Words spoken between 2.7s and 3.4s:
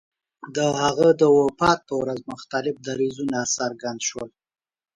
دریځونه